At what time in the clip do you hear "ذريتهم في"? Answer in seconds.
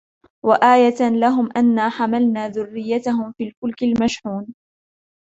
2.49-3.43